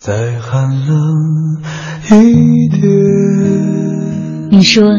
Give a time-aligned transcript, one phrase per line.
[0.00, 1.62] 再寒冷
[2.08, 2.80] 一点。
[4.50, 4.94] 你说，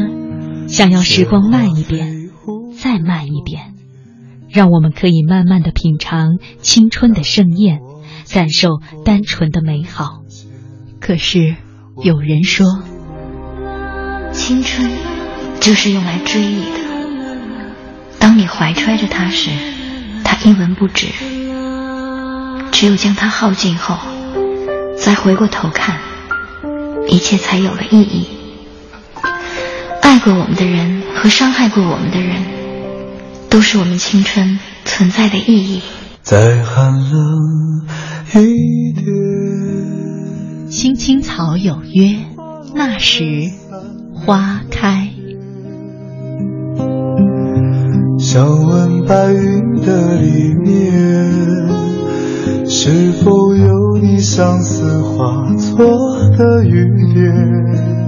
[0.67, 2.29] 想要时光慢一点，
[2.79, 3.73] 再慢一点，
[4.47, 7.79] 让我们可以慢慢的品尝青春的盛宴，
[8.31, 10.21] 感受单纯的美好。
[10.99, 11.55] 可是，
[12.03, 12.83] 有人说，
[14.31, 14.87] 青春
[15.59, 16.79] 就是用来追忆的。
[18.19, 19.49] 当你怀揣着它时，
[20.23, 21.07] 它一文不值；
[22.71, 23.97] 只有将它耗尽后。
[25.01, 25.99] 再回过头看，
[27.07, 28.27] 一切才有了意义。
[30.03, 32.35] 爱过我们的人和伤害过我们的人，
[33.49, 35.81] 都是我们青春存在的意义。
[36.21, 37.87] 再寒冷
[38.35, 40.69] 一点。
[40.69, 42.17] 青青草有约，
[42.75, 43.23] 那时
[44.13, 45.09] 花开。
[48.19, 51.31] 想问白云的里面。
[52.67, 58.01] 是否有你相思化作的雨点？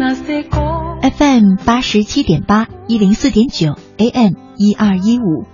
[0.00, 5.44] FM 八十七点八一零四点九 AM 一二一五，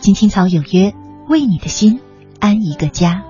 [0.00, 0.94] 青青草有约，
[1.28, 2.00] 为你的心
[2.40, 3.22] 安一个家。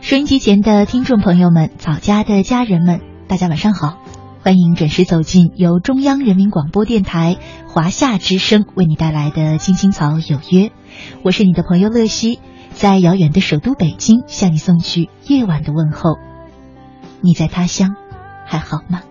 [0.00, 3.98] 收音机前的听众朋友们，草家的家人们，大家晚上好，
[4.42, 7.36] 欢迎准时走进由中央人民广播电台
[7.68, 10.72] 华夏之声为你带来的青青草有约。
[11.22, 12.40] 我是你的朋友乐西，
[12.72, 16.18] 在遥远的首都北京向你送去夜晚的问候。
[17.20, 17.94] 你在他乡
[18.44, 19.02] 还好吗？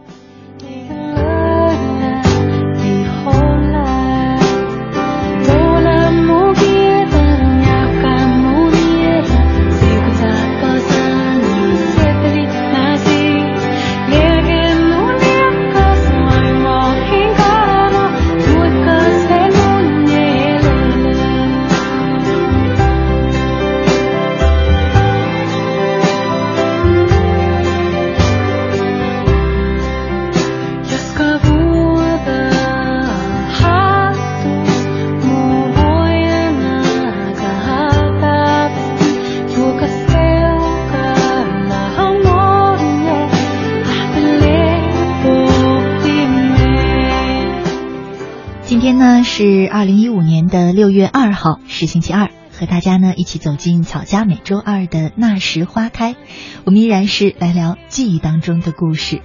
[48.96, 56.16] 呢是二零一五年的六月二号，是星期二，和大家呢一起走进草家每周二的那时花开。
[56.64, 59.22] 我们依然是来聊记忆当中的故事。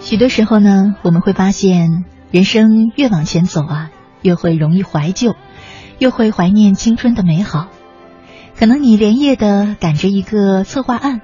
[0.00, 3.90] 许多时候呢，我们会发现，人生越往前走啊。
[4.22, 5.36] 又会容易怀旧，
[5.98, 7.68] 又会怀念青春的美好。
[8.56, 11.20] 可能你连夜的赶着一个策划案，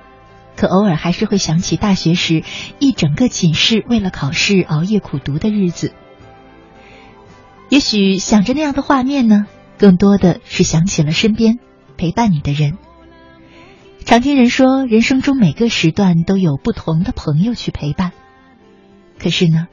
[0.57, 2.43] 可偶尔还是会想起大学时
[2.79, 5.93] 一整个寝室为了考试熬夜苦读的日子。
[7.69, 9.47] 也许想着那样的画面呢，
[9.79, 11.59] 更多的是想起了身边
[11.97, 12.79] 陪伴你的人。
[14.05, 18.13] 常听人说，人生中每个时段都有不同的朋友去陪伴，
[19.19, 19.67] 可是呢，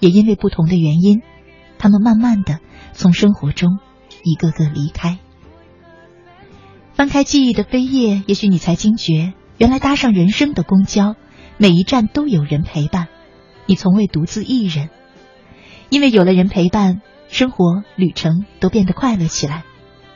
[0.00, 1.20] 也因为不同的原因。
[1.84, 2.60] 他们慢慢的
[2.94, 3.78] 从生活中
[4.22, 5.18] 一个个离开。
[6.94, 11.14] 翻开记忆的扉页，也许你才惊觉，原来搭上人生的公交，
[11.58, 13.08] 每一站都有人陪伴，
[13.66, 14.88] 你从未独自一人。
[15.90, 19.62] 因为有了人陪伴，生活旅程都变得快乐起来，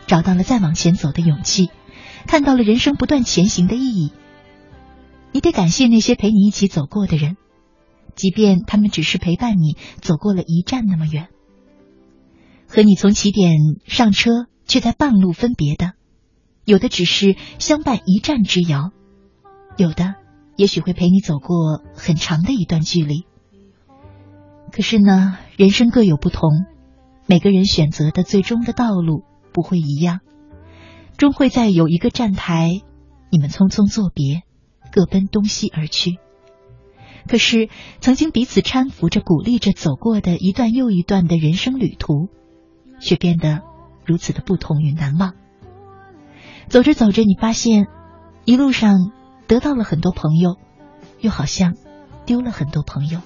[0.07, 1.69] 找到了再往前走的勇气，
[2.27, 4.15] 看到了人生不断前行的意义。
[5.33, 7.37] 你得感谢那些陪你一起走过的人，
[8.15, 11.29] 即便他们只是陪伴你走过了一站那么远。
[12.69, 13.57] 和你从起点
[13.87, 15.95] 上车，却在半路分别的，
[16.67, 18.93] 有的只是相伴一站之遥，
[19.79, 20.17] 有的
[20.57, 23.25] 也许会陪你走过很长的一段距离。
[24.71, 26.51] 可是呢，人生各有不同，
[27.27, 30.21] 每个人选择的最终的道路不会一样，
[31.17, 32.83] 终会在有一个站台，
[33.31, 34.43] 你们匆匆作别，
[34.93, 36.19] 各奔东西而去。
[37.27, 37.71] 可是
[38.01, 42.29] 曾经彼此搀扶着、鼓励着走过的一段又一段的人生旅途。
[43.01, 43.63] 却变得
[44.05, 45.35] 如此的不同与难忘。
[46.69, 47.87] 走着走着，你发现
[48.45, 49.13] 一路上
[49.47, 50.57] 得到了很多朋友，
[51.21, 51.75] 又好像
[52.27, 53.21] 丢了很多朋友，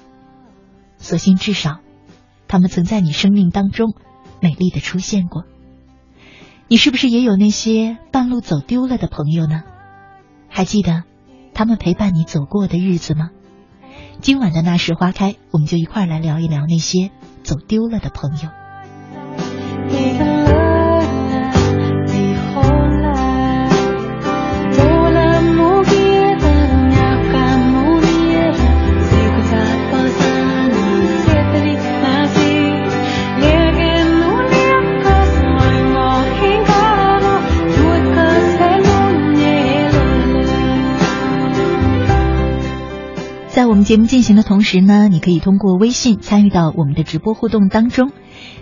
[0.97, 1.81] 所幸至少，
[2.47, 3.95] 他们曾在你生命当中
[4.41, 5.45] 美丽的出现过。
[6.69, 9.65] 你是不是也有那些半路走丢了的朋友呢？
[10.49, 11.03] 还记得
[11.53, 13.31] 他们陪伴你走过的日子吗？
[14.21, 17.11] 今晚的那时花开，我们就一块来聊一聊那些
[17.43, 18.51] 走丢了的朋友。
[43.85, 48.13] 节目进行的同时呢，你可以通过微信参与到我们的直播互动当中，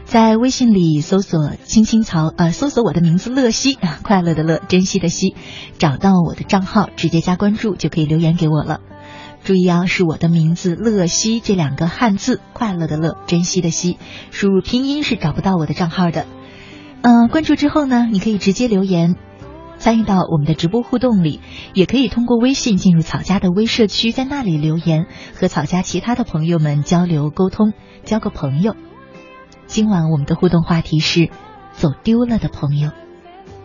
[0.05, 5.34] 在微信里搜索“青青草”呃，搜索我的名字“乐西”，快乐的乐，珍惜的惜，
[5.78, 8.81] 找到我的账号，直接加关注就可以留言给我了。
[9.43, 13.99] 注意啊，是我的名字“乐西”这两个汉字，快乐的乐，珍惜的惜，
[14.31, 16.26] 输入拼音是找不到我的账号的。
[17.02, 19.17] 嗯，关注之后呢，你可以直接留言。
[19.81, 21.41] 参与到我们的直播互动里，
[21.73, 27.73] 也可以通过微信进入草家的微社区，在那里留言，和草家其他的朋友们交流沟通，
[28.05, 28.77] 交个朋友。
[29.67, 31.31] 今晚我们的互动话题是
[31.73, 32.91] 走丢了的朋友，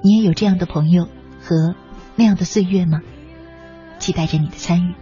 [0.01, 1.09] 你也有这样的朋友
[1.41, 1.75] 和
[2.15, 3.01] 那样的岁月吗？
[3.99, 4.95] 期待着你的参与。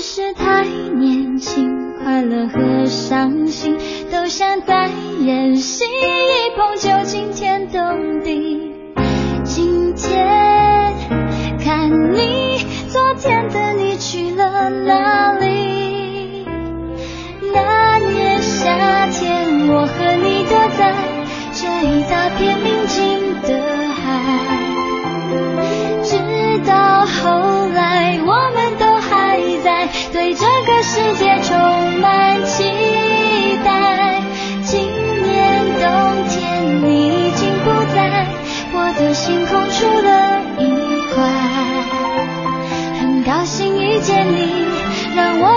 [0.00, 1.68] 只是太年轻
[1.98, 3.76] 快乐和伤心
[4.10, 4.88] 都像在
[5.20, 8.72] 演戏一碰就惊天动地。
[9.44, 10.94] 今天
[11.62, 16.46] 看你昨天的你去了哪里？
[17.52, 20.94] 那年夏天我和你躲在
[21.52, 24.00] 这一大片宁静的海。
[26.02, 26.16] 直
[26.66, 27.59] 到后
[39.00, 40.68] 的星空出了一
[41.14, 41.24] 块，
[43.00, 44.66] 很高兴遇见你，
[45.16, 45.50] 让我。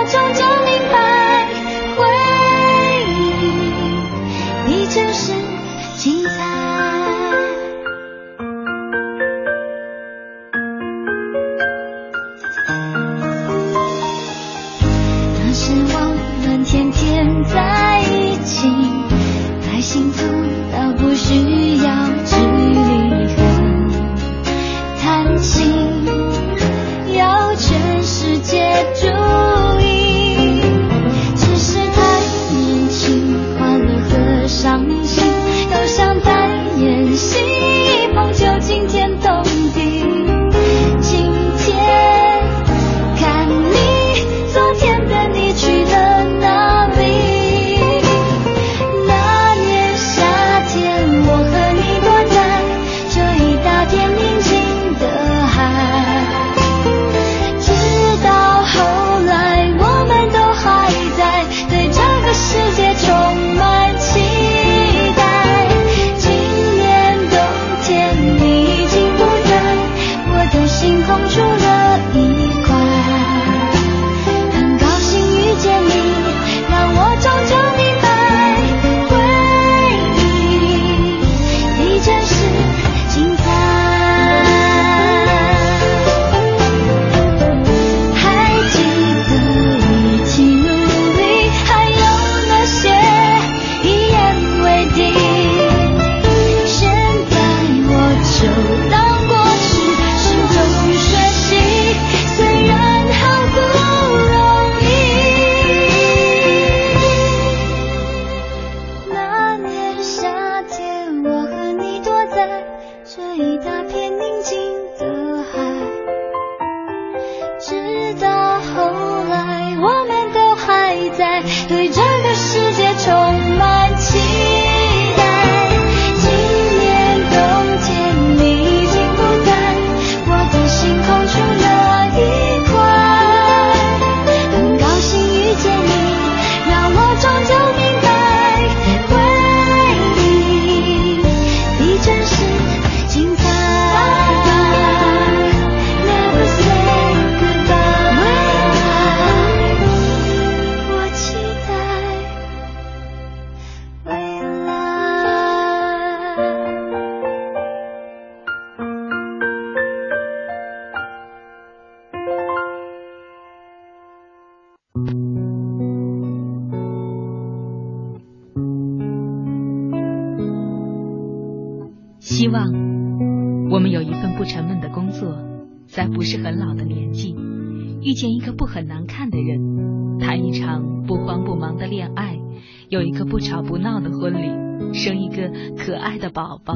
[183.34, 186.76] 不吵不闹的婚礼，生一个可爱的宝宝，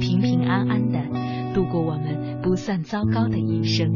[0.00, 0.98] 平平安安的
[1.54, 3.92] 度过我们不算糟糕的一生。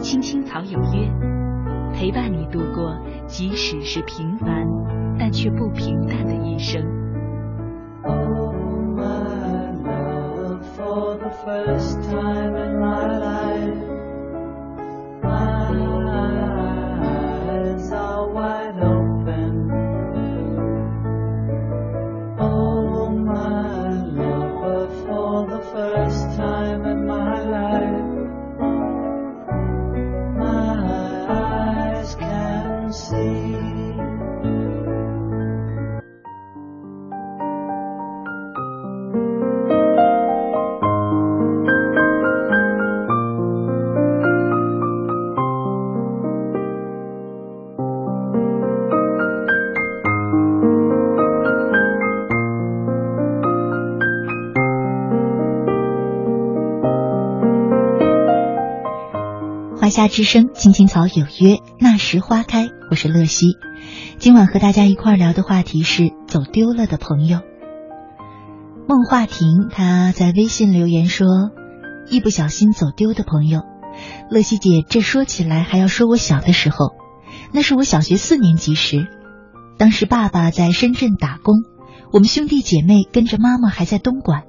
[0.00, 1.12] 青青草有约，
[1.92, 4.66] 陪伴你度过，即使是平凡，
[5.18, 6.82] 但却不平淡的一生。
[11.44, 12.63] first time.
[59.94, 62.68] 夏之声，青青草有约，那时花开。
[62.90, 63.56] 我是乐西，
[64.18, 67.38] 今晚和大家一块聊的话题是走丢了的朋友。
[68.88, 71.28] 孟华婷她在微信留言说
[72.10, 73.60] ：“一不小心走丢的朋友，
[74.32, 76.96] 乐西姐，这说起来还要说我小的时候，
[77.52, 79.06] 那是我小学四年级时，
[79.78, 81.54] 当时爸爸在深圳打工，
[82.12, 84.42] 我们兄弟姐妹跟着妈妈还在东莞。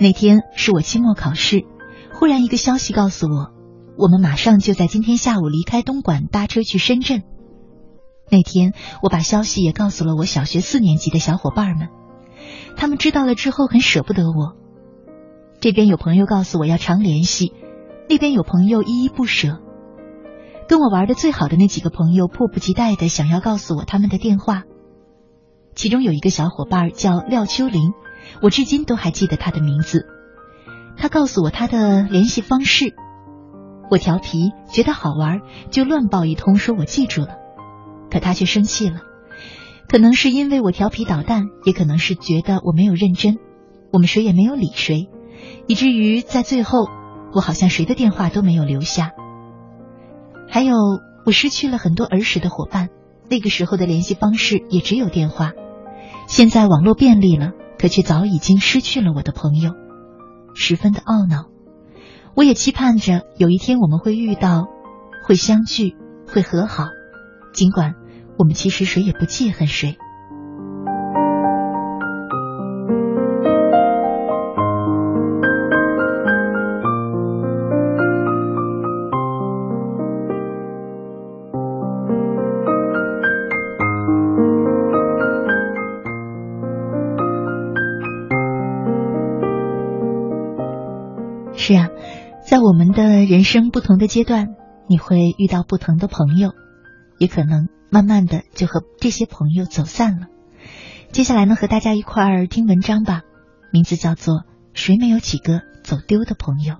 [0.00, 1.66] 那天是我期末考试，
[2.12, 3.52] 忽然一个消息告诉我。”
[4.00, 7.22] 我们马上就在今天下午离开东莞，搭车去深圳。
[8.30, 11.88] 那天，我把消息也告诉了我小学四年级的小伙伴们，
[12.78, 14.56] 他们知道了之后很舍不得我。
[15.60, 17.52] 这边有朋友告诉我要常联系，
[18.08, 19.60] 那边有朋友依依不舍。
[20.66, 24.62] 跟我玩的最好的那几个朋友迫不及待的想要告诉我他们的电话，
[25.74, 27.92] 其中有一个小伙伴叫廖秋林，
[28.40, 30.06] 我至今都还记得他的名字。
[30.96, 32.94] 他告诉我他的联系方式。
[33.90, 37.36] 我调皮，觉得好玩，就乱报一通，说我记住了。
[38.10, 39.00] 可他却生气了，
[39.88, 43.38] 可能是因为我调皮捣蛋，也可能是觉得我没有认真。
[43.92, 45.08] 我们谁也没有理谁，
[45.66, 46.88] 以至于在最后，
[47.32, 49.10] 我好像谁的电话都没有留下。
[50.48, 50.76] 还有，
[51.26, 52.90] 我失去了很多儿时的伙伴，
[53.28, 55.52] 那个时候的联系方式也只有电话。
[56.28, 59.72] 现在网络便利了，可却早已经失去了我的朋友，
[60.54, 61.46] 十分的懊恼。
[62.40, 64.66] 我也期盼着有一天我们会遇到，
[65.26, 65.94] 会相聚，
[66.26, 66.86] 会和好，
[67.52, 67.96] 尽管
[68.38, 69.98] 我们其实谁也不记恨谁。
[93.30, 94.56] 人生不同的阶段，
[94.88, 96.50] 你会遇到不同的朋友，
[97.16, 100.26] 也可能慢慢的就和这些朋友走散了。
[101.12, 103.22] 接下来呢，和大家一块儿听文章吧，
[103.72, 104.38] 名字叫做
[104.74, 106.74] 《谁没有几个走丢的朋友》。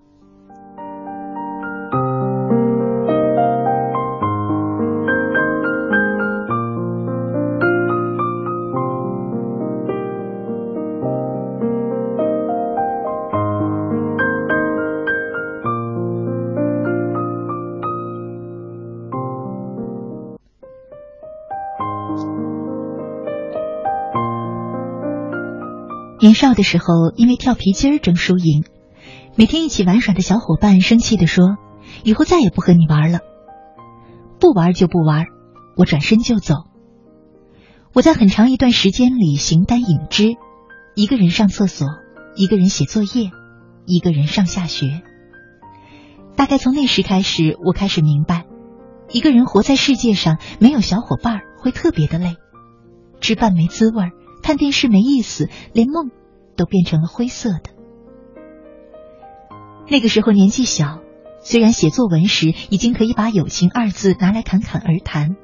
[26.21, 26.85] 年少的时候，
[27.17, 28.65] 因为跳皮筋儿争输赢，
[29.37, 31.57] 每天一起玩耍的小伙伴生气的说
[32.05, 33.21] ：“以后再也不和你玩了，
[34.39, 35.25] 不玩就不玩。”
[35.77, 36.57] 我转身就走。
[37.95, 40.35] 我在很长一段时间里形单影只，
[40.95, 41.87] 一个人上厕所，
[42.37, 43.31] 一个人写作业，
[43.87, 45.01] 一个人上下学。
[46.37, 48.45] 大概从那时开始，我开始明白，
[49.11, 52.37] 一个人活在世界上，没有小伙伴会特别的累，
[53.23, 54.11] 吃饭没滋味儿。
[54.43, 56.11] 看电视没意思，连梦
[56.57, 57.71] 都变成了灰色的。
[59.89, 61.01] 那个时候年纪小，
[61.43, 65.37] 虽然写作文时已经可以把“友情”二字拿来侃侃而谈，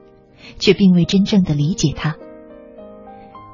[0.58, 2.16] 却并未真正的理解它。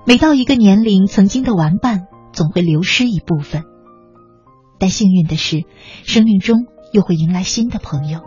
[0.06, 3.64] 每到一个年龄，曾经的玩伴总会流失一部分，
[4.78, 5.62] 但幸运的是，
[6.04, 8.20] 生命中又会迎来新的朋友。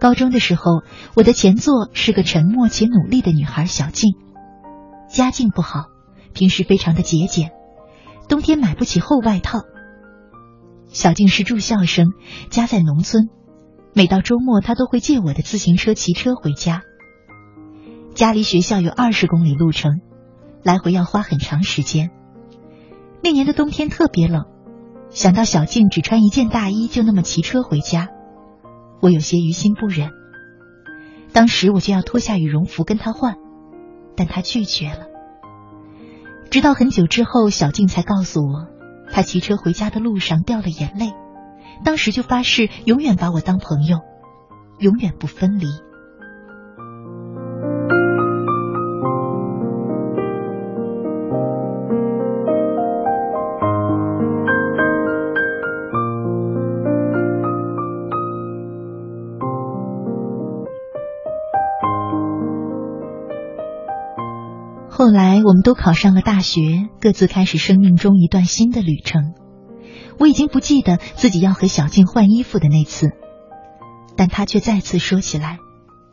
[0.00, 0.82] 高中的时候，
[1.14, 4.14] 我的前座是个沉默且努力的女孩小静，
[5.14, 5.90] 家境不好，
[6.32, 7.52] 平时非常的节俭，
[8.28, 9.60] 冬天买不起厚外套。
[10.88, 12.08] 小静是住校生，
[12.50, 13.28] 家在农村，
[13.92, 16.82] 每到周末她都会借我的自行车骑车回家。
[18.16, 20.00] 家离学校有二十公里路程，
[20.64, 22.10] 来回要花很长时间。
[23.22, 24.46] 那年的冬天特别冷，
[25.10, 28.08] 想到小静只穿一件大衣就那么骑车回家。
[29.00, 30.10] 我有些于心不忍，
[31.32, 33.36] 当时我就要脱下羽绒服跟他换，
[34.16, 35.06] 但他拒绝了。
[36.50, 38.68] 直到很久之后，小静才告诉我，
[39.10, 41.12] 他骑车回家的路上掉了眼泪，
[41.84, 43.98] 当时就发誓永远把我当朋友，
[44.78, 45.66] 永远不分离。
[65.44, 69.34] 我们都考上了大学，各自开始生命中一段新的旅程。
[70.18, 73.10] 我已经不记得自己要和小静换衣服的那次，
[74.16, 75.58] 但他却再次说起来，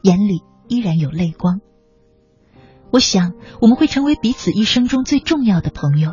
[0.01, 1.61] 眼里依然有泪光。
[2.91, 6.11] 我想，我们会成为彼此一生中最重要的朋友，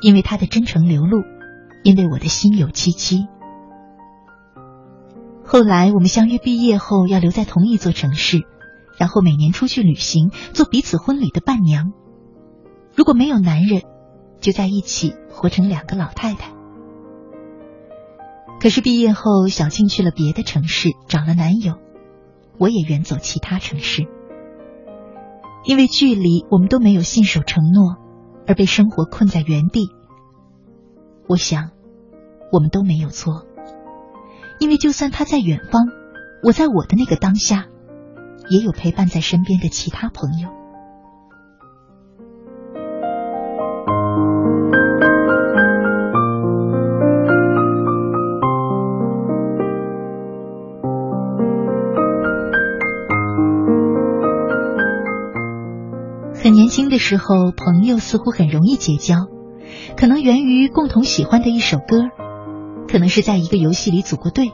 [0.00, 1.24] 因为他的真诚流露，
[1.82, 3.26] 因为我的心有戚戚。
[5.44, 8.46] 后来，我们相约毕业后要留在同一座城市。
[8.98, 11.92] 然后每年出去旅行，做彼此婚礼的伴娘。
[12.94, 13.82] 如果没有男人，
[14.40, 16.52] 就在一起活成两个老太太。
[18.58, 21.74] 可是毕业后，小静去了别的城市，找了男友，
[22.58, 24.06] 我也远走其他城市。
[25.64, 27.96] 因为距离，我们都没有信守承诺，
[28.46, 29.90] 而被生活困在原地。
[31.28, 31.70] 我想，
[32.50, 33.44] 我们都没有错，
[34.58, 35.88] 因为就算他在远方，
[36.42, 37.66] 我在我的那个当下。
[38.48, 40.48] 也有陪伴在身边的其他朋友。
[56.34, 59.26] 很年轻的时候，朋友似乎很容易结交，
[59.96, 62.04] 可能源于共同喜欢的一首歌，
[62.88, 64.52] 可能是在一个游戏里组过队，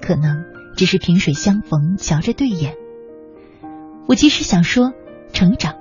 [0.00, 0.44] 可能
[0.76, 2.83] 只是萍水相逢，瞧着对眼。
[4.06, 4.92] 我其实想说，
[5.32, 5.74] 成长、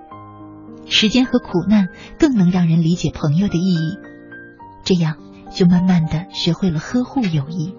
[0.85, 3.97] 时间和苦难更能让人理解朋友的意义，
[4.83, 5.17] 这样
[5.53, 7.75] 就慢慢的学会了呵护友谊。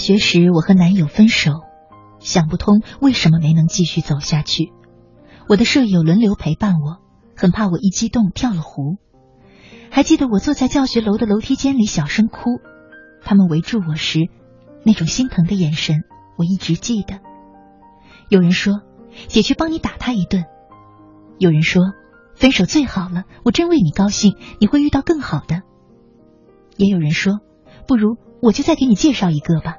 [0.00, 1.52] 学时，我和男友分手，
[2.18, 4.72] 想不通为什么没能继续走下去。
[5.48, 6.98] 我的舍友轮流陪伴我，
[7.36, 8.96] 很怕我一激动跳了湖。
[9.90, 12.60] 还记得我坐在教学楼的楼梯间里小声哭，
[13.22, 14.20] 他们围住我时，
[14.84, 16.02] 那种心疼的眼神，
[16.36, 17.20] 我一直记得。
[18.28, 18.82] 有人说
[19.28, 20.44] ：“姐去帮你打他一顿。”
[21.38, 21.82] 有人说
[22.34, 25.62] ：“分手最好了，我真为你高兴，你会遇到更好的。”
[26.78, 27.40] 也有人说
[27.86, 29.76] ：“不如我就再给你介绍一个吧。”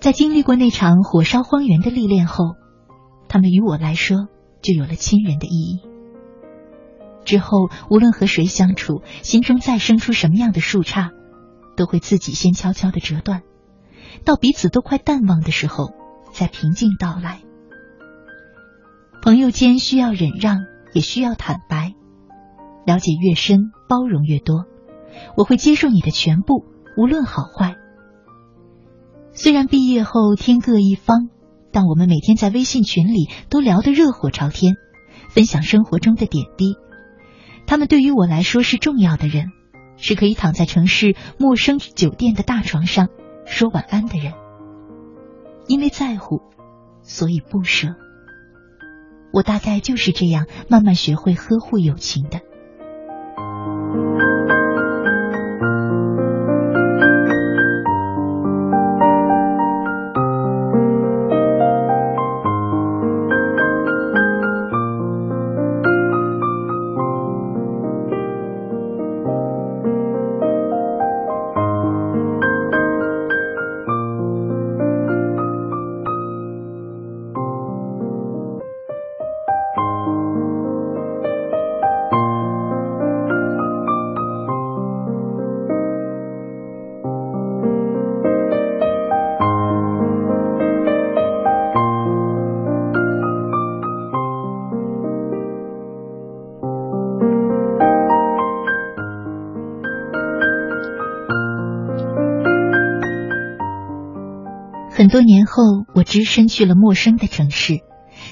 [0.00, 2.56] 在经历过那场火烧荒原的历练后，
[3.28, 4.28] 他们与我来说
[4.62, 5.80] 就有了亲人的意义。
[7.26, 11.10] 之后无论和谁相处，心中再生出什么样的树杈，
[11.76, 13.42] 都会自己先悄悄的折断，
[14.24, 15.92] 到彼此都快淡忘的时候，
[16.32, 17.42] 再平静到来。
[19.20, 20.60] 朋友间需要忍让，
[20.94, 21.92] 也需要坦白，
[22.86, 24.64] 了解越深，包容越多。
[25.36, 26.64] 我会接受你的全部，
[26.96, 27.76] 无论好坏。
[29.32, 31.28] 虽然毕业后天各一方，
[31.72, 34.74] 但我们每天在微信群里都聊得热火朝天，
[35.30, 36.76] 分享生活中的点滴。
[37.66, 39.46] 他们对于我来说是重要的人，
[39.96, 43.08] 是可以躺在城市陌生酒店的大床上
[43.46, 44.32] 说晚安的人。
[45.68, 46.40] 因为在乎，
[47.02, 47.94] 所以不舍。
[49.32, 52.40] 我大概就是这样慢慢学会呵护友情的。
[105.00, 105.62] 很多年后，
[105.94, 107.78] 我只身去了陌生的城市，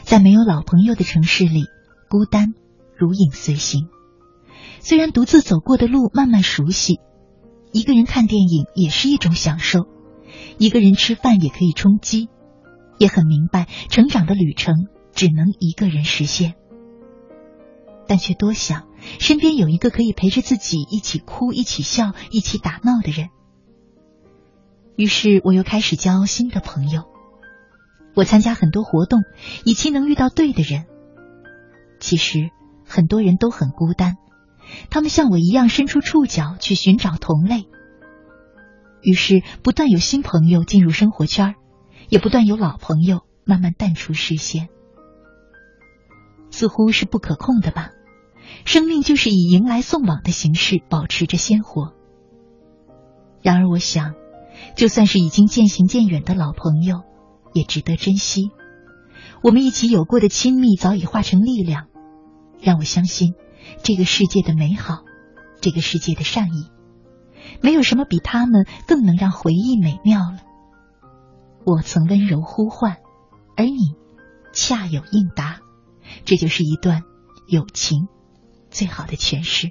[0.03, 1.65] 在没有老朋友的城市里，
[2.11, 2.49] 孤单
[2.95, 3.89] 如影随形。
[4.79, 7.01] 虽然独自走过的路慢慢熟悉，
[7.73, 9.87] 一个人看电影也是一种享受，
[10.59, 12.29] 一个人吃饭也可以充饥，
[12.99, 16.53] 也很明白成长的旅程只能一个人实现，
[18.07, 23.31] 但却多想身边有一个可以陪着自己一起哭、一起笑、一起打闹的人。
[24.99, 27.05] 于是我又开始交新的朋友，
[28.17, 29.23] 我参加很多活动，
[29.65, 30.87] 以期能遇到对的人。
[32.01, 32.51] 其实
[32.85, 34.17] 很多人都很孤单，
[34.91, 37.69] 他们像我一样伸出触角去寻找同类。
[39.01, 41.55] 于是不断有新朋友进入生活圈，
[42.09, 44.69] 也不断有老朋友慢慢淡出视线。
[46.51, 47.93] 似乎是不可控的吧？
[48.65, 51.95] 生命就是以迎来送往的形式保持着鲜活。
[53.43, 54.17] 然而我想。
[54.77, 57.03] 就算是已经渐行渐远的老朋友，
[57.53, 58.51] 也值得珍惜。
[59.42, 61.87] 我们一起有过的亲密早已化成力量，
[62.61, 63.35] 让我相信
[63.83, 65.05] 这个世界的美好，
[65.61, 66.71] 这个世界的善意。
[67.61, 70.40] 没有什么比他们更能让回忆美妙了。
[71.64, 72.99] 我曾温柔呼唤，
[73.57, 73.94] 而你
[74.53, 75.61] 恰有应答，
[76.25, 77.03] 这就是一段
[77.47, 78.09] 友情
[78.71, 79.71] 最好的诠释。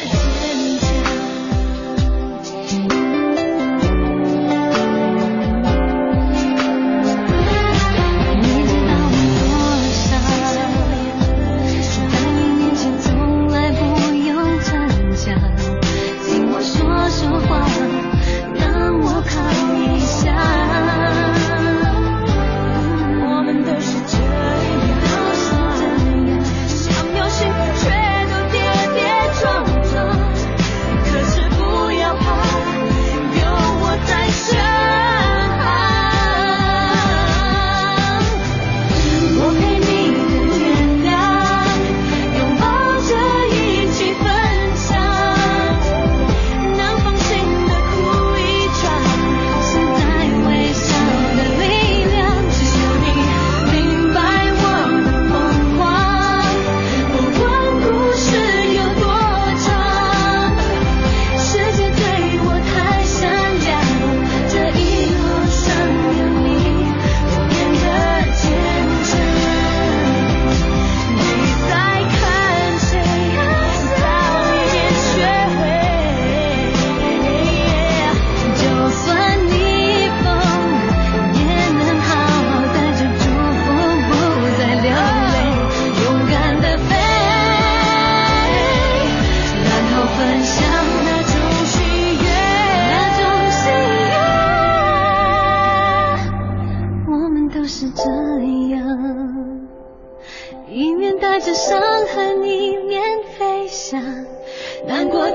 [0.00, 0.41] good.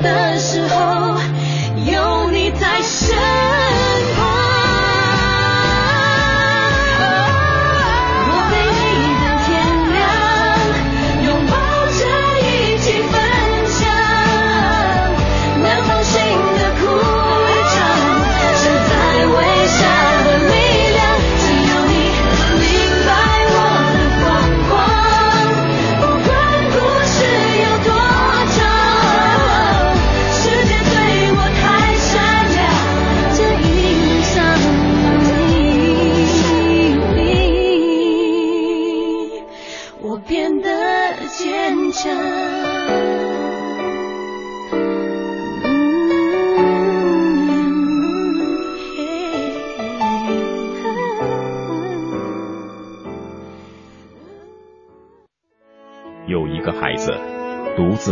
[0.01, 1.16] 的时候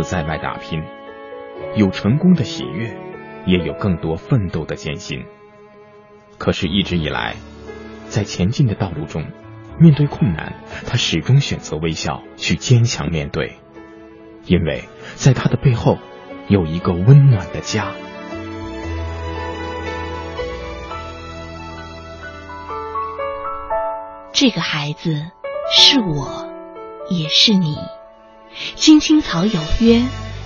[0.08, 0.84] 在外打拼，
[1.74, 2.96] 有成功的喜悦，
[3.44, 5.26] 也有更多奋斗的艰辛。
[6.38, 7.34] 可是，一直以来，
[8.06, 9.26] 在前进的道路中，
[9.80, 13.56] 面对困难，他始终选择微笑，去坚强面对，
[14.44, 14.84] 因为
[15.16, 15.98] 在他的背后，
[16.46, 17.92] 有一个温暖的家。
[24.32, 25.32] 这个孩子
[25.74, 26.48] 是我，
[27.10, 27.76] 也是你。
[28.74, 30.02] 青青草有约，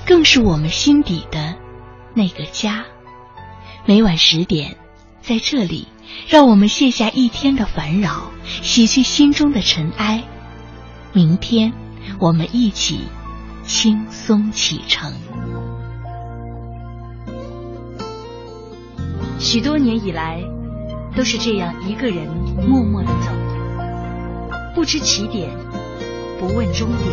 [0.06, 1.54] 更是我们心底的
[2.14, 2.84] 那个家。
[3.86, 4.76] 每晚十点，
[5.22, 5.88] 在这里，
[6.28, 10.22] 让我们卸下一天的烦扰，洗去心中的尘埃。
[11.12, 11.72] 明天，
[12.18, 13.00] 我们一起
[13.64, 15.12] 轻松启程。
[19.38, 20.42] 许多年以来，
[21.16, 22.28] 都是这样一个人
[22.68, 23.32] 默默的走。
[24.74, 25.50] 不知起点，
[26.38, 27.08] 不问终点，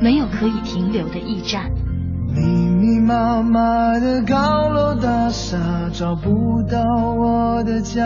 [0.00, 1.70] 没有可以停留的驿站。
[2.34, 5.56] 密密麻麻的高楼大厦
[5.92, 6.80] 找不到
[7.16, 8.02] 我的家，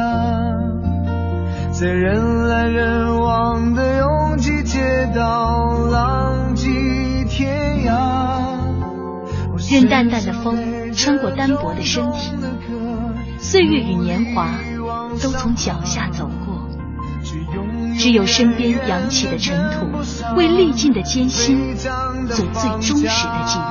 [1.73, 6.69] 在人来人往的拥挤街道浪迹
[7.27, 8.29] 天涯。
[9.71, 12.33] 任淡淡的风穿过单薄的身体，
[13.39, 14.49] 岁月与年华
[15.23, 16.38] 都从脚下走过。
[17.99, 19.91] 只有身边扬起的尘土，
[20.37, 23.65] 为历尽的艰辛做最忠实的记录。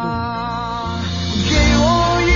[1.50, 2.30] 给我一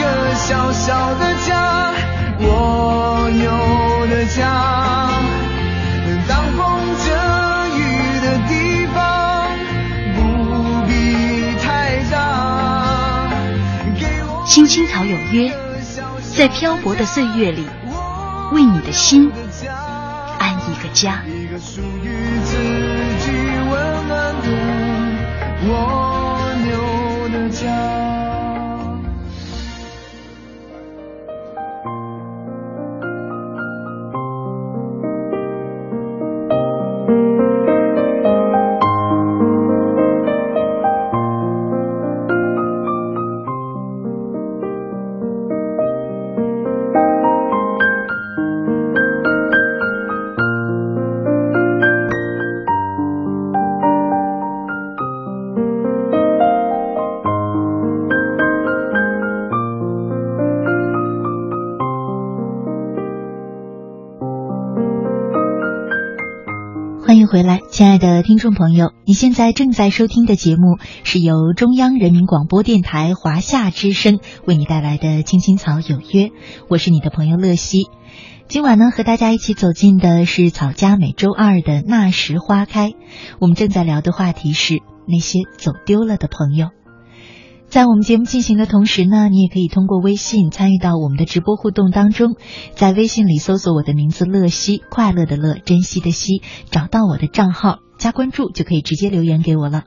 [0.00, 1.92] 个小小的家，
[2.40, 5.10] 蜗牛的家，
[6.26, 6.64] 挡风
[7.04, 7.12] 遮
[7.76, 7.78] 雨
[8.24, 8.98] 的地方，
[10.16, 10.20] 不
[10.86, 10.90] 必
[11.62, 13.28] 太大。
[14.46, 15.52] 青青草有约，
[16.38, 17.66] 在漂泊的岁月里，
[18.52, 19.30] 为你的心。
[20.68, 21.22] 一个家。
[21.26, 22.56] 一个属于自
[23.24, 23.32] 己
[23.70, 24.48] 温暖的
[25.68, 25.97] 我。
[68.28, 76.26] 听众朋友，你现在正在收听的节目是由中央人民广播电台华夏之声为你带来的《青青草有约》，
[76.68, 77.86] 我是你的朋友乐西。
[78.46, 82.92] 今晚呢，和大家一起走进的是草家每周二的那时花开。
[83.40, 86.68] 我们正在聊的话题是那些走丢了的朋友。
[87.68, 92.36] 在我们节目进行的同时呢，你也可以通过微信参与到我们的直播互动当中，
[92.74, 99.84] 在微信里搜索我的名字“乐西”，快乐的乐，珍惜的惜，找到我的账号加关注，就可以直接留言给我了。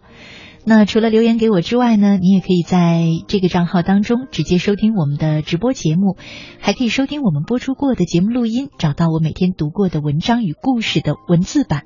[0.64, 6.18] 那除了留言给我之外呢，你也可以在这个账号当中直接收听我们的直播节目，
[6.60, 11.86] 还可以收听我们播出过的节目录音，找到我每天读过的文章与故事的文字版。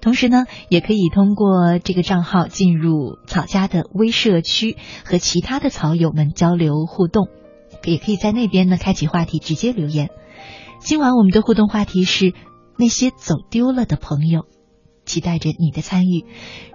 [0.00, 7.28] 同时呢，也可以通过这个账号进入草家的微社区，和其他的草友们交流互动，
[7.84, 10.08] 也可以在那边呢开启话题，直接留言。
[10.80, 12.32] 今晚我们的互动话题是
[12.78, 14.46] 那些走丢了的朋友，
[15.06, 16.26] 期待着你的参与。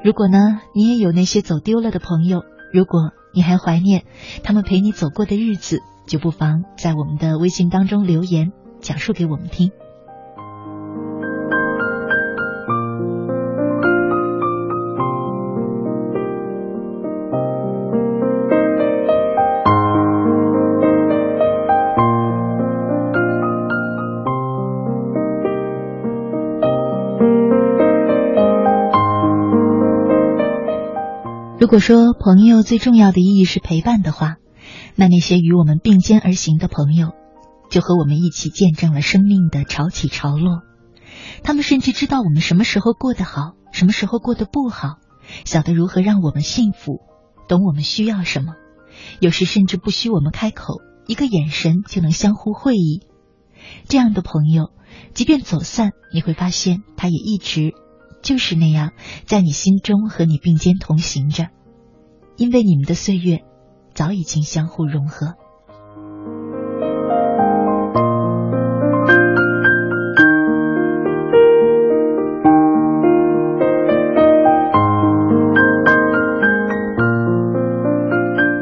[0.04, 4.06] 如果呢，你也有那些走丢了的朋友，如果你还怀念
[4.44, 9.72] 他们陪你走过的日子，就不妨在我们的微信当中留言，讲述给我们听。
[31.72, 34.36] 如果说朋友最重要的意义是陪伴的话，
[34.98, 37.14] 那那些与我们并肩而行的朋友，
[37.70, 40.64] 就和我们一起见证了生命的潮起潮落。
[41.44, 44.98] 他们甚至知道我们什么时候过得好，什么时候过得不好，
[45.46, 47.00] 晓得如何让我们幸福，
[47.48, 48.56] 懂我们需要什么。
[49.22, 53.00] 有时甚至不需我们开口，一个眼神就能相互会意。
[53.88, 54.74] 这样的朋友，
[55.14, 57.72] 即便走散，你会发现他也一直。
[58.22, 58.92] 就是那样，
[59.26, 61.48] 在你心中和你并肩同行着，
[62.38, 63.40] 因为你们的岁月
[63.94, 65.36] 早已经相互融合。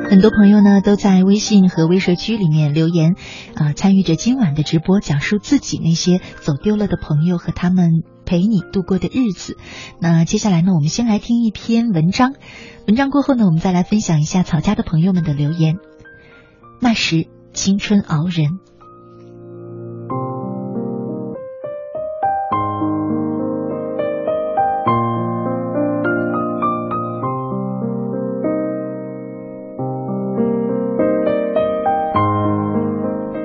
[0.10, 3.15] 很多朋友呢都在微信和微社区里面留言，
[3.55, 9.57] 啊，参与着今晚的直播，讲述自己那些走丢了的朋友和他们陪你度过的日子。
[9.99, 12.35] 那接下来呢，我们先来听一篇文章，
[12.85, 15.77] 文章过后呢，我们再来分享一下草家的朋友们的留言。
[16.79, 18.59] 那时青春熬人。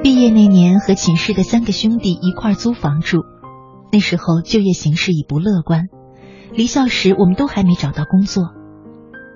[0.02, 3.24] 毕业那年和寝室的三个兄弟一块租房住，
[3.94, 5.85] 那时候就业形势已不乐观。
[6.52, 8.52] 离校时我们都还没找到工作，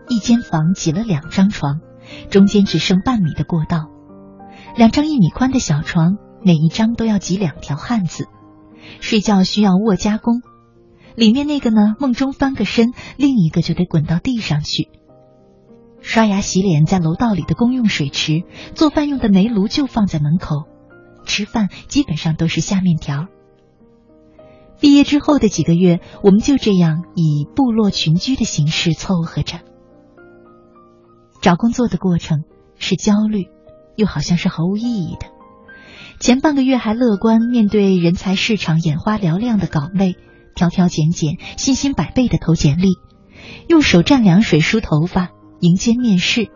[0.08, 1.78] 一间房挤了两张床，
[2.28, 3.88] 中间只剩半米的过道，
[4.74, 8.26] 两张一米宽的小床，每一张都要挤两条汉子，
[8.98, 10.42] 睡觉需要卧加工。
[11.14, 14.88] 里面那个呢，梦中翻个身，另一个就得滚到地上去。
[16.00, 18.42] 刷牙洗脸在楼道里的公用水池，
[18.74, 20.64] 做饭用的煤炉就放在门口。
[21.24, 23.28] 吃饭基本上都是下面条。
[24.80, 29.60] 毕业之后的几个月，我们就这样以部落群居的形式凑合着。
[31.40, 32.44] 找工作的过程
[32.78, 33.46] 是焦虑，
[33.96, 35.26] 又好像是毫无意义的。
[36.20, 40.16] 前半个月还乐观，面对人才市场眼花缭乱的岗位，
[40.54, 42.94] 挑挑拣拣，信心百倍的投简历，
[43.68, 46.48] 用手蘸凉水梳头发，迎接面试。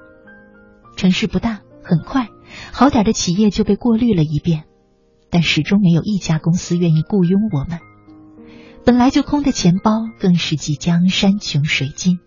[0.97, 2.29] 城市不大，很快。
[2.73, 4.65] 好点的企业就被过滤了一遍，
[5.31, 7.79] 但始终没有一家公司愿意雇佣我们。
[8.85, 12.19] 本来就空的钱包更是即将山穷水尽。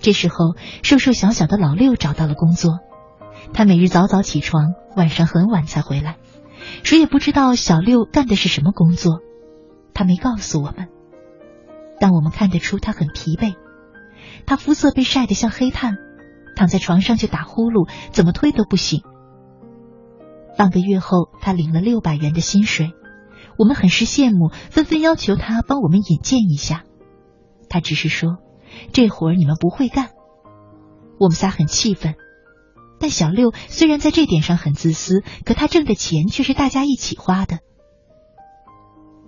[0.00, 2.78] 这时候，瘦瘦小小的老六找到了工作，
[3.52, 6.16] 他每日早早起床，晚上很晚才回来。
[6.82, 9.20] 谁也不知道小六干的是什么工作，
[9.94, 10.88] 他没告诉我们，
[12.00, 13.54] 但我们看得出他很疲惫，
[14.46, 15.96] 他肤色被晒得像黑炭。
[16.56, 19.02] 躺在床上就打呼噜，怎么推都不醒。
[20.56, 22.92] 半个月后，他领了六百元的薪水，
[23.58, 26.84] 我们很是羡慕，纷纷要求他帮我们引荐一下。
[27.68, 28.38] 他只是说
[28.92, 30.10] ：“这活儿你们不会干。”
[31.18, 32.14] 我们仨很气愤，
[32.98, 37.58] 但小六虽然在这点上很自私，可他挣的钱却是大家一起花的。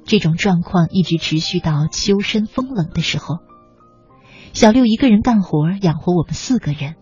[0.04, 3.36] 这种状况一直持续到秋深风冷的时候，
[4.52, 6.96] 小六一个人干活养活我们四个人。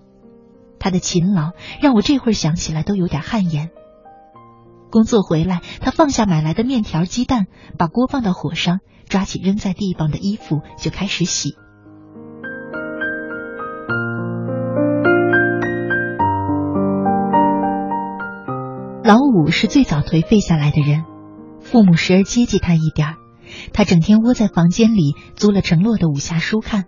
[0.79, 3.71] 他的勤劳让我这会儿想起来都有点汗颜。
[4.95, 8.79] 工作回来，他放下买来的面条、鸡蛋，把锅放到火上，
[9.09, 11.57] 抓起扔在地方的衣服就开始洗。
[19.03, 21.03] 老五是最早颓废下来的人，
[21.61, 23.17] 父母时而接济他一点
[23.73, 26.85] 他整天窝在房间里，租了陈洛的武侠书看。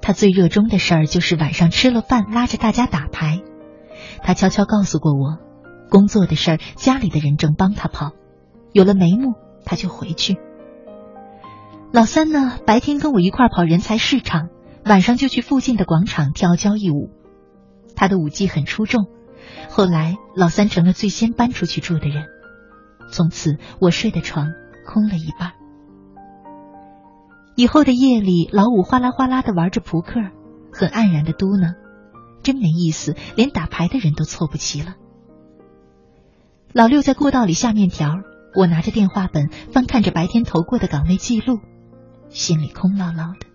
[0.00, 3.40] 他最热衷的事儿就是晚上吃了饭拉着大家打牌。
[4.22, 5.38] 他悄悄告诉过我，
[5.92, 8.12] 工作的事儿家里的人正帮他跑，
[8.72, 9.34] 有了眉目
[9.66, 10.38] 他就回去。
[11.92, 14.48] 老三呢，白天跟我一块跑人才市场，
[14.86, 17.10] 晚上就去附近的广场跳交谊舞。
[17.94, 19.04] 他的舞技很出众。
[19.68, 22.24] 后来老三成了最先搬出去住的人，
[23.10, 24.46] 从此我睡的床
[24.86, 25.52] 空了一半。
[27.54, 30.14] 以后的夜里，老五哗啦哗啦的玩着扑克，
[30.72, 31.74] 很黯然的嘟囔
[32.42, 34.94] ：“真没意思，连打牌的人都凑不齐了。”
[36.74, 38.22] 老六在过道里下面条，
[38.54, 41.60] 我拿着电话本翻看着白天投过的岗位记录，
[42.30, 43.52] 心里空落落的。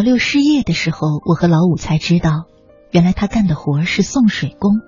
[0.00, 2.46] 老六失业的时候，我和老五才知道，
[2.90, 4.80] 原来他干的活是送水工。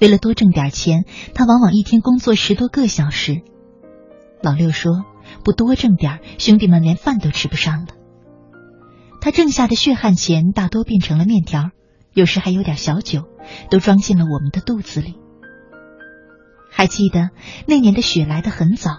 [0.00, 1.04] 为了多挣点钱，
[1.34, 3.42] 他往往一天工作十多个小时。
[4.40, 5.04] 老六说
[5.42, 7.88] ：“不多挣点，兄弟们连饭都吃不上了。”
[9.20, 11.70] 他挣下的血汗钱大多变成了面条，
[12.12, 13.24] 有时还有点小酒，
[13.68, 15.16] 都装进了我们的肚子里。
[16.70, 17.30] 还记得
[17.66, 18.92] 那年的雪来得很早，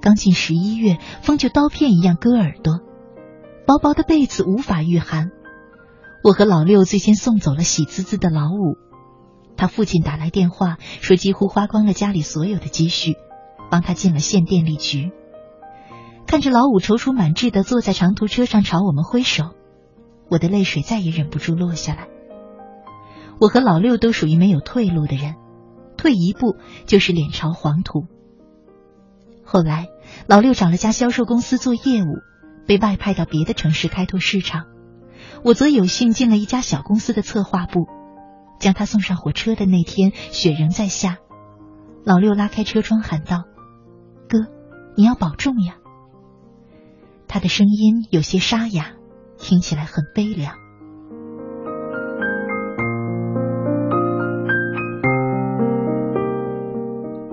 [0.00, 2.80] 刚进十一月，风就刀片一样割耳朵。
[3.66, 5.32] 薄薄的被子无法御寒，
[6.22, 8.76] 我和老六最先送走了喜滋滋的老五。
[9.56, 13.16] 他父亲打来电话说，几乎花光了家里所有的积蓄，
[13.68, 15.10] 帮他进了县电力局。
[16.28, 19.50] 看着老五踌躇满志的坐在长途车上朝我们挥手，
[20.30, 22.06] 我的泪水再也忍不住落下来。
[23.40, 25.34] 我和老六都属于没有退路的人，
[25.96, 26.54] 退一步
[26.86, 28.06] 就是脸朝黄土。
[29.44, 29.88] 后来，
[30.28, 32.22] 老六找了家销售公司做业务，
[32.66, 34.66] 被外派到别的城市开拓市场。
[35.44, 37.86] 我则有幸进了一家小公司的策划部。
[38.58, 41.18] 将他送上火车的那天，雪仍在下。
[42.04, 43.44] 老六拉开车窗喊道
[44.30, 44.38] ：“哥，
[44.96, 45.74] 你要保重呀。”
[47.28, 48.92] 他的声音有些沙哑，
[49.36, 50.54] 听起来很悲凉。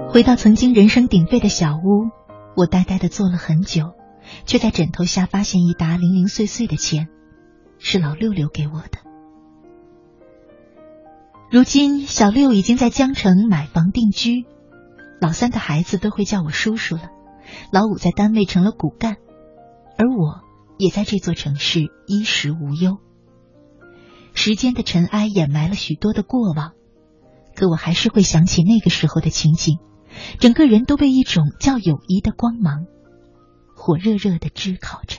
[0.09, 2.09] 回到曾经人声鼎沸的小屋，
[2.57, 3.93] 我呆呆的坐了很久，
[4.45, 7.07] 却在枕头下发现一沓零零碎碎的钱，
[7.79, 8.99] 是老六留给我的。
[11.49, 14.45] 如今，小六已经在江城买房定居，
[15.21, 17.09] 老三的孩子都会叫我叔叔了，
[17.71, 19.17] 老五在单位成了骨干，
[19.97, 20.41] 而我
[20.77, 22.97] 也在这座城市衣食无忧。
[24.33, 26.71] 时间的尘埃掩埋了许多的过往，
[27.55, 29.77] 可我还是会想起那个时候的情景。
[30.39, 32.85] 整个人都被一种叫友谊的光芒
[33.85, 35.17] 火热热的炙烤着。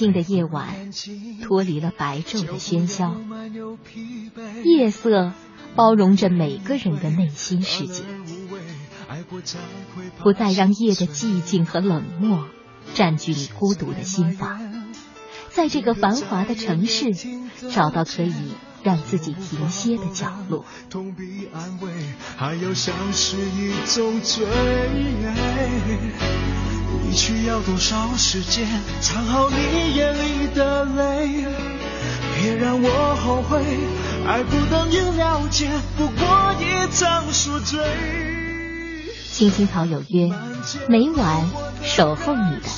[0.00, 0.90] 静的夜晚，
[1.42, 3.14] 脱离了白昼的喧嚣，
[4.64, 5.34] 夜色
[5.76, 8.02] 包容着每个人的内心世界，
[10.22, 12.46] 不再让夜的寂静和冷漠
[12.94, 14.88] 占据你孤独的心房，
[15.50, 17.12] 在这个繁华的城市，
[17.70, 18.32] 找到可以
[18.82, 20.64] 让自己停歇的角落。
[27.02, 28.66] 你需要多少时间
[29.00, 31.44] 藏好你眼里的泪？
[32.36, 33.62] 别让我后悔，
[34.26, 37.78] 爱不等于了解，不过一场宿醉。
[39.30, 40.30] 青青草有约，
[40.88, 41.50] 每晚
[41.82, 42.68] 守候你的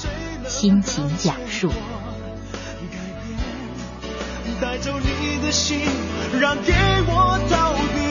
[0.48, 1.70] 心情讲述。
[4.60, 5.80] 带走你的心，
[6.40, 6.72] 让给
[7.06, 8.01] 我逃避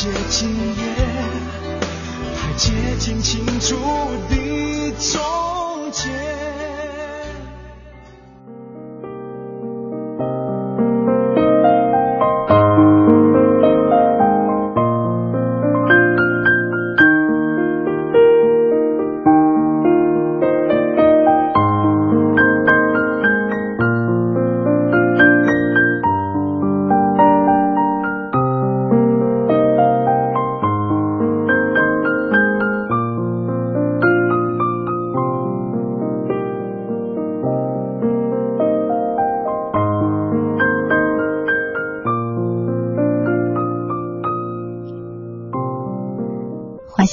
[0.00, 0.94] 接近夜，
[2.36, 2.70] 太接
[3.00, 3.74] 近清楚
[4.30, 6.37] 的终结。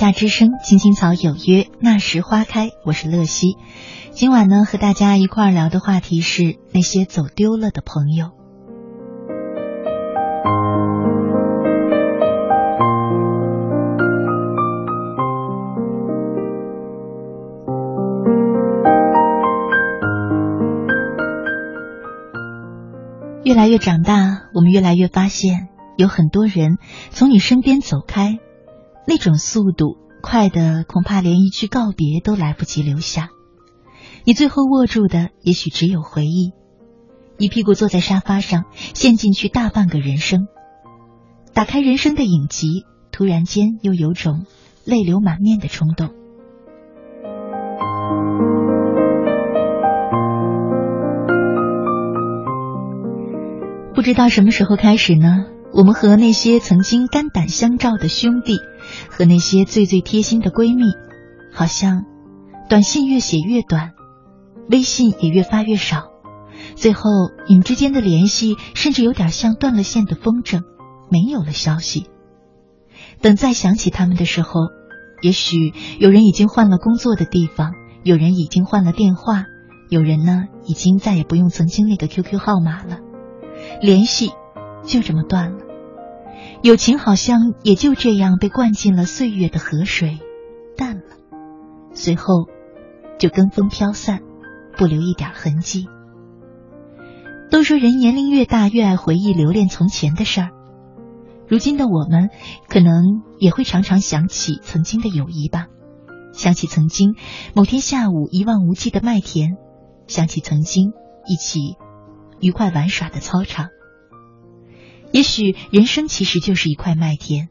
[0.06, 2.70] 夏之声，青青草有约，那时花开。
[2.86, 3.58] 我是乐西，
[4.12, 8.30] 今晚呢和大家一块聊的话题是那些走丢了的朋友。
[23.44, 26.78] 越来越长大，我们越来越发现，有很多人
[27.10, 28.38] 从你身边走开。
[29.08, 33.30] 那种速度快的，恐怕连一句告别都来不及留下。
[34.24, 36.54] 你最后握住的，也许只有回忆，
[37.38, 38.64] 一屁股坐在沙发上，
[38.96, 40.48] 陷进去大半个人生。
[41.54, 44.46] 打开人生的影集，突然间又有种
[44.84, 46.10] 泪流满面的冲动。
[53.94, 55.46] 不知道什么时候开始呢？
[55.76, 58.60] 我们和那些曾经肝胆相照的兄弟，
[59.10, 60.86] 和那些最最贴心的闺蜜，
[61.54, 62.06] 好像
[62.70, 63.92] 短信越写越短，
[64.70, 66.12] 微信也越发越少。
[66.76, 67.10] 最后，
[67.50, 70.62] 你们之间的联系甚至有点像断了线的风筝，
[71.12, 72.08] 没有了消息。
[73.20, 74.62] 等再想起他们的时候，
[75.22, 79.44] 也许有人已经换了工作的地方，有人已经换了电话，
[79.90, 83.00] 有人呢已经再也不用曾经那个 QQ 号码了，
[83.82, 84.32] 联系
[84.86, 85.65] 就这么断了。
[86.66, 90.18] 友情好像也就这样被灌进了岁月的河水，
[90.76, 91.04] 淡了，
[91.94, 92.48] 随后
[93.20, 94.22] 就跟风飘散，
[94.76, 95.86] 不留一点痕迹。
[97.52, 100.50] 都说人年龄越大越爱回忆留恋从前的事儿，
[101.48, 102.32] 如今的我们
[102.68, 105.68] 可能也会常常想起曾经的友谊吧，
[106.34, 107.14] 想起曾经
[107.54, 109.52] 某天下午一望无际的麦田，
[110.08, 110.94] 想起曾经
[111.28, 111.76] 一起
[112.40, 113.68] 愉快玩耍的操场。
[115.16, 117.48] 也许人生其实就是一块麦田，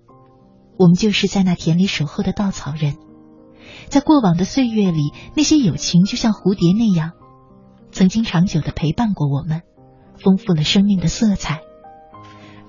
[0.79, 2.99] 我们就是在那田里守候的稻草人。
[3.89, 7.12] 在过往的岁月里，那些友情就像蝴蝶那样，
[7.91, 9.62] 曾经长久的陪伴过我们，
[10.19, 11.62] 丰富了生命的色彩。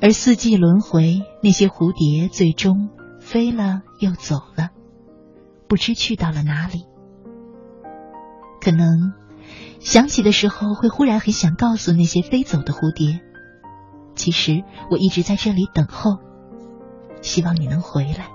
[0.01, 2.87] 而四季轮回，那些蝴蝶最终
[3.19, 4.69] 飞了又走了，
[5.67, 6.85] 不知去到了哪里。
[8.61, 9.11] 可能
[9.81, 13.19] 想起的时候，会忽然很想告诉那些飞走的蝴蝶。
[14.15, 16.19] 其实我一直在这里等候，
[17.21, 18.34] 希望你能回来。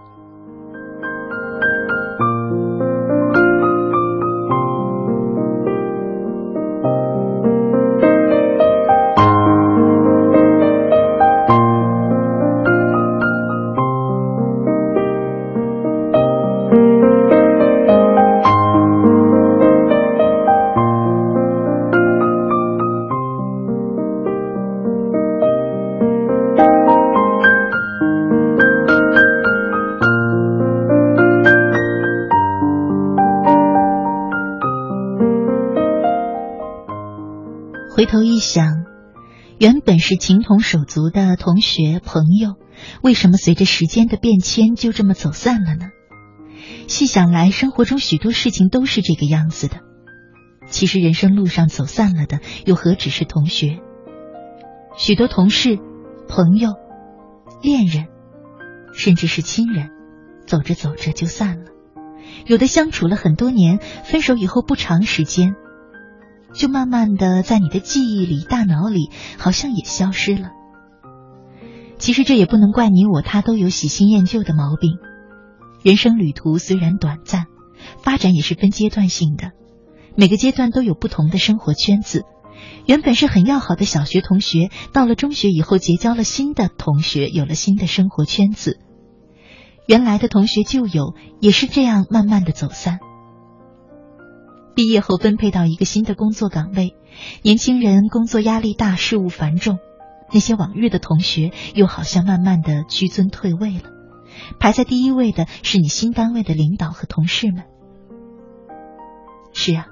[38.40, 38.84] 想，
[39.58, 42.56] 原本是情同手足的同学朋友，
[43.02, 45.90] 为什么随着时间的变迁就这么走散了呢？
[46.88, 49.76] 细想来，生活中许多事情都是这个样子的。
[50.68, 53.78] 其实人生路上走散了的，又何止是同学？
[54.96, 55.78] 许多同事、
[56.28, 56.74] 朋友、
[57.62, 58.06] 恋人，
[58.92, 59.90] 甚至是亲人，
[60.46, 61.70] 走着走着就散了。
[62.46, 65.54] 有的相处了很多年，分手以后不长时间。
[66.52, 70.50] 就慢慢的在你的记忆里、大脑里，好像也消失了。
[71.98, 74.98] 其实这也不能怪你我，他都有喜新厌旧的毛病。
[75.82, 77.46] 人生旅途虽然短暂，
[78.02, 79.52] 发展也是分阶段性的，
[80.16, 82.24] 每个阶段都有不同的生活圈子。
[82.86, 88.78] 原本是很要好的小学同学，到了中学以后结交了新的同学，有了新的生活圈子。
[89.86, 92.98] 原来的同学旧友也是这样慢慢的走散。
[94.74, 96.96] 毕业后分配到一个新的工作岗位，
[97.42, 99.78] 年轻人工作压力大，事务繁重。
[100.32, 103.90] 那些往日的同学又好像慢慢的居尊退位了。
[104.60, 107.64] 排在第一位的是你新单位的领导和同事们。
[109.52, 109.86] 是啊，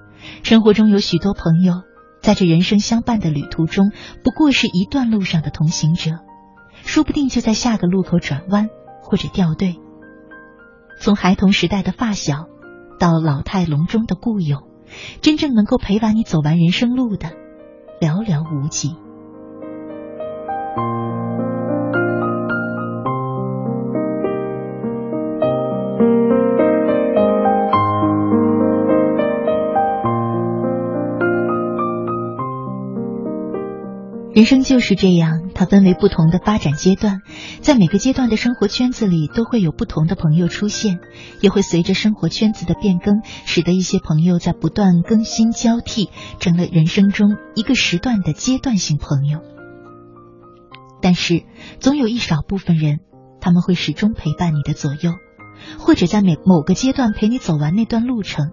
[0.44, 1.82] 生活中有许多朋友，
[2.22, 3.90] 在这人生相伴的旅途中，
[4.22, 6.12] 不过是一段路上的同行者，
[6.84, 8.68] 说不定就在下个路口转弯
[9.02, 9.80] 或者掉队。
[11.00, 12.46] 从孩童时代的发小，
[13.00, 14.67] 到老态龙钟的故友。
[15.20, 17.28] 真正能够陪伴你走完人生路的，
[18.00, 18.96] 寥寥无几。
[34.38, 37.22] 人生就是这样，它分为不同的发展阶段，
[37.60, 41.00] 在每个阶段的生活圈子里，都会有不同的朋友出现，
[41.40, 49.40] 也会随着生活圈子的变更，使得一些朋友在不断更新交替，成了人生中一个时段的阶段性朋友。
[51.02, 51.42] 但是，
[51.80, 53.00] 总有一少部分人，
[53.40, 55.14] 他们会始终陪伴你的左右，
[55.80, 58.52] 或者在每某个阶段陪你走完那段路程，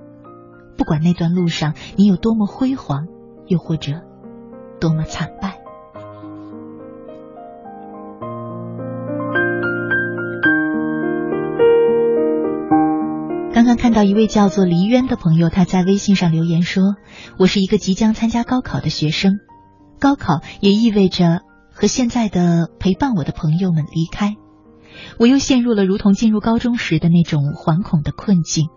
[0.79, 3.05] 不管那段路上你有多么辉煌，
[3.45, 4.01] 又或者
[4.79, 5.59] 多么惨败。
[13.95, 16.97] 到一位叫做黎渊的朋友，他在微信上留言说
[17.39, 19.39] ：“我是一个即将参加高考的学生，
[20.01, 24.35] 高考也意味着和现在的陪伴我的朋友们离开，
[25.17, 28.67] 我又陷入了如同进入高中时的那种惶恐的困境。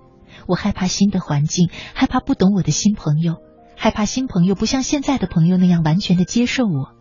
[0.47, 3.39] 我害怕新的环境，害怕不懂我的新朋友，
[3.77, 6.95] 害怕新朋友不像现在的朋友那样完全的接受我，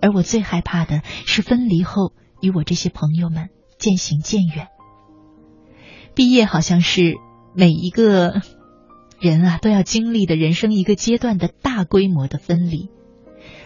[0.00, 4.68] 而我最害怕的是分离后与我这些朋友们渐行渐远。
[6.14, 7.16] 毕业好像是
[7.54, 8.42] 每一个
[9.20, 12.90] 人啊都要经历的人生一个阶段的大规模的分离，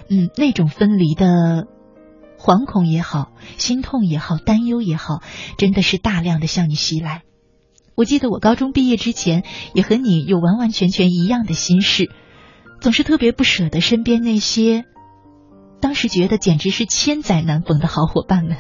[0.09, 1.67] 嗯，那种分离的
[2.39, 5.23] 惶恐也好，心痛也好，担忧也好，
[5.57, 7.23] 真的是大量的向你袭来。
[7.95, 9.43] 我记得我高中毕业之前，
[9.75, 12.11] 也和你有完完全全一样的心事，
[12.81, 14.85] 总是特别不舍得身边那些
[15.81, 18.57] 当时觉得简直是千载难逢的好伙伴们。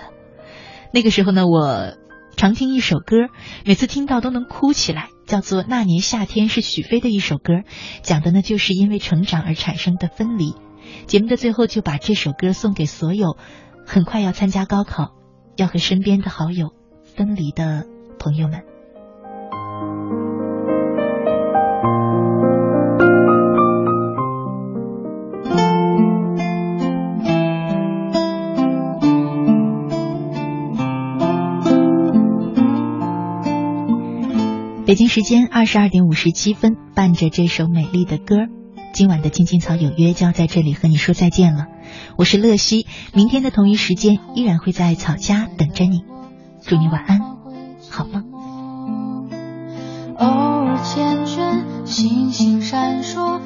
[0.93, 1.97] 那个时候呢，我
[2.37, 3.29] 常听一首歌，
[3.64, 7.62] 每次听到都能哭起来，叫做《那年夏天》，是许飞的一首歌，
[8.03, 10.55] 讲的呢就是因为成长而产生的分离。
[11.07, 13.37] 节目的最后就把这首歌送给所有
[13.87, 15.12] 很快要参加高考、
[15.55, 16.72] 要和身边的好友
[17.14, 17.87] 分离的
[18.18, 18.78] 朋友们。
[34.89, 38.36] 北京时间二十二点五十七分，伴着这首美丽的歌，
[38.95, 41.66] 今晚的青青草有约就要在这里和你说再见了。
[42.16, 46.05] 我是乐西，明天的同一时间依然会在草家等着你。
[46.62, 47.20] 祝你晚安，
[47.91, 48.24] 好梦。
[50.16, 53.43] 偶尔缱绻，星星闪烁，